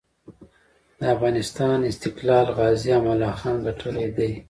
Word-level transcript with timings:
د 0.97 1.01
افغانسان 1.13 1.79
استقلار 1.91 2.45
غازي 2.57 2.89
امان 2.97 3.15
الله 3.15 3.33
خان 3.39 3.57
ګټلی 3.67 4.07
دی. 4.17 4.31